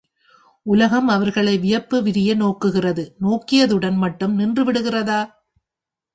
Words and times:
உலகம் 0.65 1.07
அவர்களை 1.07 1.57
வியப்பு 1.57 1.97
விரிய 2.03 2.35
நோக்குகிறது 2.35 3.03
நோக்கியதுடன் 3.21 3.97
மட்டும் 3.97 4.33
நின்று 4.35 4.63
விடுகிறதா? 4.63 5.21